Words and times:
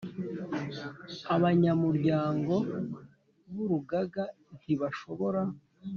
Abanyamuryango 1.35 2.53
b 3.53 3.55
Urugaga 3.63 4.23
ntibashobora 4.57 5.41